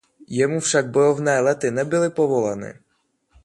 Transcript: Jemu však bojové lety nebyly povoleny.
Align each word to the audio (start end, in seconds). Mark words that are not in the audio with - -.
Jemu 0.27 0.59
však 0.59 0.89
bojové 0.91 1.39
lety 1.39 1.71
nebyly 1.71 2.09
povoleny. 2.09 2.73